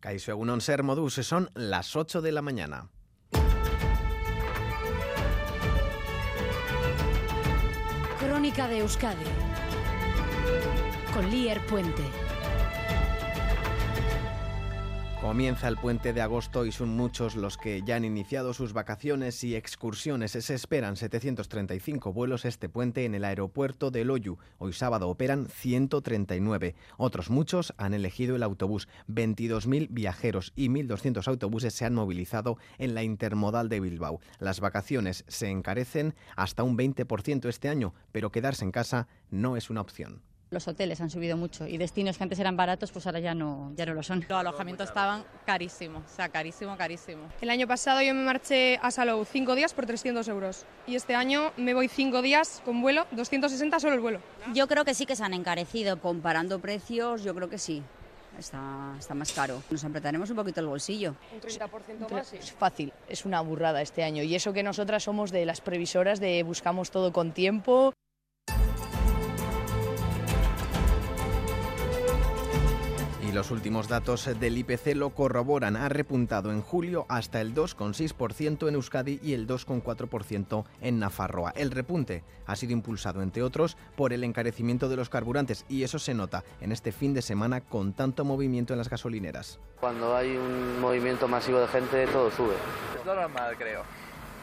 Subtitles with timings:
[0.00, 2.88] Caixo Egunon Ser Modus, son las 8 de la mañana.
[8.18, 9.24] Crónica de Euskadi
[11.12, 12.29] con Lier Puente.
[15.20, 19.44] Comienza el puente de agosto y son muchos los que ya han iniciado sus vacaciones
[19.44, 20.32] y excursiones.
[20.32, 24.38] Se esperan 735 vuelos este puente en el aeropuerto de Loyu.
[24.56, 26.74] Hoy sábado operan 139.
[26.96, 28.88] Otros muchos han elegido el autobús.
[29.08, 34.20] 22.000 viajeros y 1.200 autobuses se han movilizado en la intermodal de Bilbao.
[34.38, 39.68] Las vacaciones se encarecen hasta un 20% este año, pero quedarse en casa no es
[39.68, 40.22] una opción.
[40.50, 43.72] Los hoteles han subido mucho y destinos que antes eran baratos, pues ahora ya no,
[43.76, 44.26] ya no lo son.
[44.28, 47.22] Los alojamientos estaban carísimos, o sea, carísimo, carísimo.
[47.40, 51.14] El año pasado yo me marché a Salou cinco días por 300 euros y este
[51.14, 54.20] año me voy cinco días con vuelo, 260 solo el vuelo.
[54.52, 56.00] Yo creo que sí que se han encarecido.
[56.00, 57.84] Comparando precios, yo creo que sí.
[58.36, 59.62] Está, está más caro.
[59.70, 61.14] Nos apretaremos un poquito el bolsillo.
[61.32, 62.26] Un 30% más.
[62.26, 62.38] Sí.
[62.38, 64.24] Es fácil, es una burrada este año.
[64.24, 67.92] Y eso que nosotras somos de las previsoras de buscamos todo con tiempo.
[73.30, 75.76] Y los últimos datos del IPC lo corroboran.
[75.76, 81.52] Ha repuntado en julio hasta el 2,6% en Euskadi y el 2,4% en Nafarroa.
[81.54, 86.00] El repunte ha sido impulsado, entre otros, por el encarecimiento de los carburantes y eso
[86.00, 89.60] se nota en este fin de semana con tanto movimiento en las gasolineras.
[89.78, 92.54] Cuando hay un movimiento masivo de gente, todo sube.
[92.98, 93.82] Es lo normal, creo.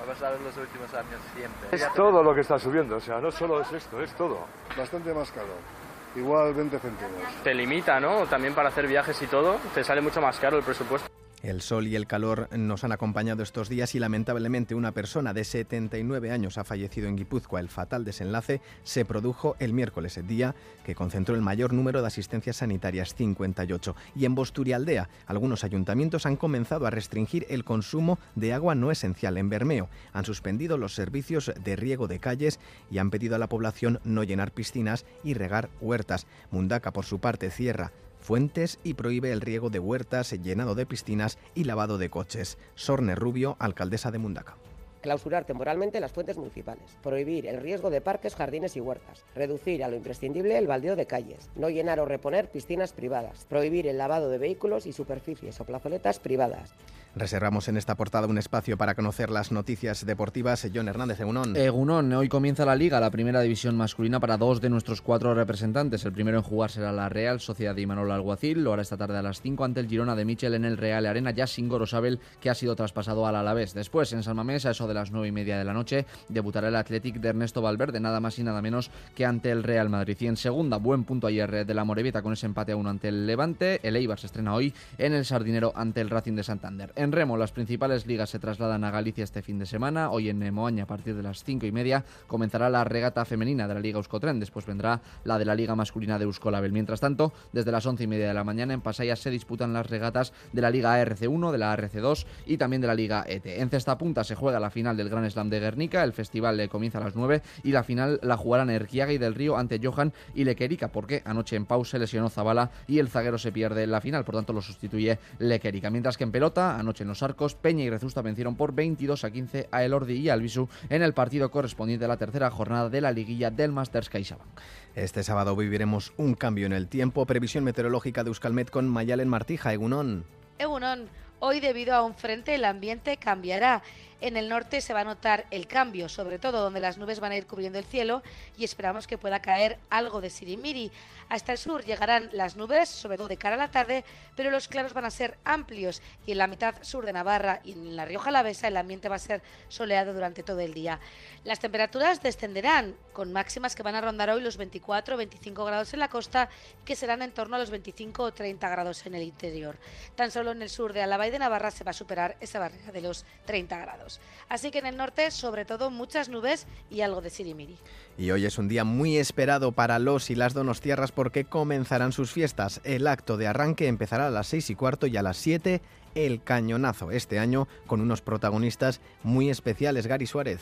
[0.00, 1.68] A ver los últimos años siempre.
[1.70, 4.38] Es todo lo que está subiendo, o sea, no solo es esto, es todo.
[4.74, 5.79] Bastante más caro
[6.16, 7.12] igual 20 céntimos.
[7.42, 8.26] Te limita, ¿no?
[8.26, 11.19] También para hacer viajes y todo, te sale mucho más caro el presupuesto.
[11.42, 15.44] El sol y el calor nos han acompañado estos días y lamentablemente una persona de
[15.44, 17.60] 79 años ha fallecido en Guipúzcoa.
[17.60, 22.08] El fatal desenlace se produjo el miércoles, el día que concentró el mayor número de
[22.08, 23.96] asistencias sanitarias, 58.
[24.16, 29.38] Y en Bosturialdea, algunos ayuntamientos han comenzado a restringir el consumo de agua no esencial.
[29.38, 33.48] En Bermeo han suspendido los servicios de riego de calles y han pedido a la
[33.48, 36.26] población no llenar piscinas y regar huertas.
[36.50, 41.38] Mundaca, por su parte, cierra fuentes y prohíbe el riego de huertas, llenado de piscinas
[41.54, 42.58] y lavado de coches.
[42.74, 44.56] Sorne Rubio, alcaldesa de Mundaca.
[45.00, 46.84] Clausurar temporalmente las fuentes municipales.
[47.02, 49.24] Prohibir el riesgo de parques, jardines y huertas.
[49.34, 51.48] Reducir a lo imprescindible el baldeo de calles.
[51.56, 53.46] No llenar o reponer piscinas privadas.
[53.46, 56.74] Prohibir el lavado de vehículos y superficies o plazoletas privadas.
[57.16, 60.68] Reservamos en esta portada un espacio para conocer las noticias deportivas.
[60.72, 61.56] John Hernández, Egunón.
[61.56, 66.04] Egunón, hoy comienza la Liga, la primera división masculina para dos de nuestros cuatro representantes.
[66.04, 69.18] El primero en jugar será la Real Sociedad de Imanol Alguacil, lo hará esta tarde
[69.18, 72.20] a las 5 ante el Girona de Michel en el Real Arena, ya sin Gorosabel,
[72.40, 73.74] que ha sido traspasado al Alavés.
[73.74, 76.68] Después, en San Mamés, a eso de las nueve y media de la noche, debutará
[76.68, 80.16] el Athletic de Ernesto Valverde, nada más y nada menos que ante el Real Madrid.
[80.20, 83.08] Y en segunda, buen punto ayer de la Morevieta con ese empate a uno ante
[83.08, 83.80] el Levante.
[83.82, 86.92] El Eibar se estrena hoy en el Sardinero ante el Racing de Santander.
[86.96, 90.10] En remo, las principales ligas se trasladan a Galicia este fin de semana.
[90.10, 93.74] Hoy en Moaña, a partir de las cinco y media, comenzará la regata femenina de
[93.74, 94.40] la Liga Euskotren.
[94.40, 96.72] Después vendrá la de la Liga Masculina de Euskolabel.
[96.72, 99.88] Mientras tanto, desde las once y media de la mañana en Pasaya se disputan las
[99.88, 103.46] regatas de la Liga ARC1, de la ARC2 y también de la Liga ET.
[103.46, 106.02] En Cesta Punta se juega la final del Gran Slam de Guernica.
[106.02, 109.34] El festival le comienza a las 9 y la final la jugarán Erquiaga y del
[109.34, 113.52] Río ante Johan y Lequerica, porque anoche en pausa lesionó Zabala y el zaguero se
[113.52, 115.90] pierde en la final, por tanto lo sustituye Lequerica.
[115.90, 119.30] Mientras que en pelota, anoche en los arcos, Peña y Rezusta vencieron por 22 a
[119.30, 123.12] 15 a Elordi y Albisu en el partido correspondiente a la tercera jornada de la
[123.12, 124.48] liguilla del Masters CaixaBank.
[124.94, 127.24] Este sábado viviremos un cambio en el tiempo.
[127.26, 130.24] Previsión meteorológica de Euskalmet con Mayalen Martija, Egunon.
[130.58, 131.08] Egunon,
[131.38, 133.82] hoy debido a un frente el ambiente cambiará.
[134.20, 137.32] En el norte se va a notar el cambio, sobre todo donde las nubes van
[137.32, 138.22] a ir cubriendo el cielo
[138.58, 140.92] y esperamos que pueda caer algo de sirimiri.
[141.30, 144.04] Hasta el sur llegarán las nubes, sobre todo de cara a la tarde,
[144.36, 147.72] pero los claros van a ser amplios y en la mitad sur de Navarra y
[147.72, 150.98] en la Rioja Alavesa el ambiente va a ser soleado durante todo el día.
[151.44, 155.94] Las temperaturas descenderán con máximas que van a rondar hoy los 24 o 25 grados
[155.94, 156.48] en la costa
[156.84, 159.78] que serán en torno a los 25 o 30 grados en el interior.
[160.16, 162.58] Tan solo en el sur de Álava y de Navarra se va a superar esa
[162.58, 164.09] barrera de los 30 grados.
[164.48, 167.76] Así que en el norte, sobre todo, muchas nubes y algo de sirimiri.
[168.18, 172.32] Y hoy es un día muy esperado para los y las donostiarras porque comenzarán sus
[172.32, 172.80] fiestas.
[172.82, 175.80] El acto de arranque empezará a las 6 y cuarto y a las 7
[176.14, 177.10] el cañonazo.
[177.10, 180.06] Este año con unos protagonistas muy especiales.
[180.06, 180.60] Gary Suárez.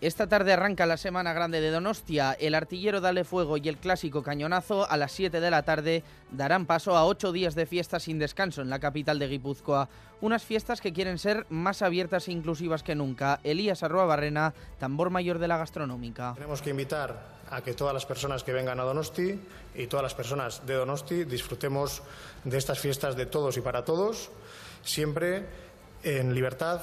[0.00, 2.32] Esta tarde arranca la Semana Grande de Donostia.
[2.32, 6.64] El artillero Dale Fuego y el clásico Cañonazo a las 7 de la tarde darán
[6.64, 9.90] paso a ocho días de fiestas sin descanso en la capital de Guipúzcoa.
[10.22, 13.40] Unas fiestas que quieren ser más abiertas e inclusivas que nunca.
[13.44, 16.32] Elías Arroa Barrena, tambor mayor de la gastronómica.
[16.32, 19.38] Tenemos que invitar a que todas las personas que vengan a Donosti
[19.74, 22.00] y todas las personas de Donosti disfrutemos
[22.44, 24.30] de estas fiestas de todos y para todos,
[24.82, 25.44] siempre
[26.02, 26.80] en libertad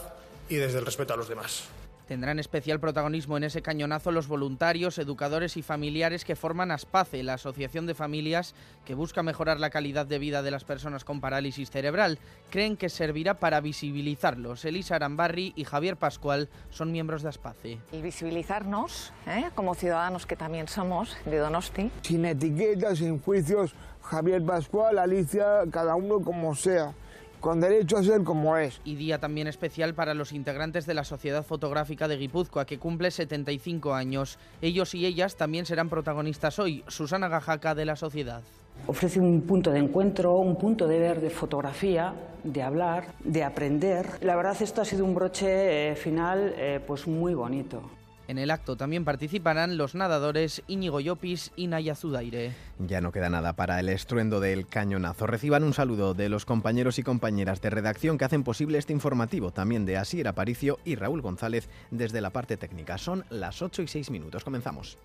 [0.49, 1.63] y desde el respeto a los demás.
[2.07, 7.33] Tendrán especial protagonismo en ese cañonazo los voluntarios, educadores y familiares que forman ASPACE, la
[7.33, 8.55] Asociación de Familias
[8.85, 12.17] que busca mejorar la calidad de vida de las personas con parálisis cerebral.
[12.49, 14.63] Creen que servirá para visibilizarlos.
[14.63, 17.79] Elisa Arambarri y Javier Pascual son miembros de ASPACE.
[17.91, 19.49] Y visibilizarnos ¿eh?
[19.53, 21.91] como ciudadanos que también somos de Donosti.
[22.03, 26.93] Sin etiquetas, sin juicios, Javier Pascual, Alicia, cada uno como sea
[27.39, 28.81] con derecho a ser como es.
[28.83, 33.11] Y día también especial para los integrantes de la Sociedad Fotográfica de Guipúzcoa, que cumple
[33.11, 34.37] 75 años.
[34.61, 36.83] Ellos y ellas también serán protagonistas hoy.
[36.87, 38.41] Susana Gajaca de la Sociedad.
[38.85, 42.13] Ofrece un punto de encuentro, un punto de ver de fotografía,
[42.43, 44.05] de hablar, de aprender.
[44.21, 47.81] La verdad esto ha sido un broche eh, final eh, pues muy bonito.
[48.27, 52.53] En el acto también participarán los nadadores Íñigo Llopis y Naya Zudaire.
[52.79, 55.27] Ya no queda nada para el estruendo del cañonazo.
[55.27, 59.51] Reciban un saludo de los compañeros y compañeras de redacción que hacen posible este informativo,
[59.51, 62.97] también de Asier Aparicio y Raúl González desde la parte técnica.
[62.97, 64.43] Son las 8 y 6 minutos.
[64.43, 64.97] Comenzamos.